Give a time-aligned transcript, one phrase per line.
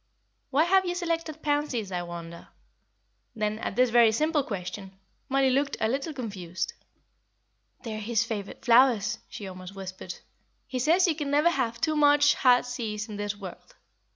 [0.49, 2.47] Why have you selected pansies, I wonder?"
[3.35, 4.97] Then, at this very simple question,
[5.29, 6.73] Mollie looked a little confused.
[7.83, 10.15] "They are his favourite flowers," she almost whispered;
[10.65, 13.75] "he says you can never have too much heart's ease in this world."